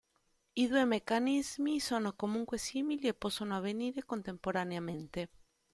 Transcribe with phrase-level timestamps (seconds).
[0.55, 5.29] I due meccanismi sono comunque simili e possono avvenire contemporaneamente.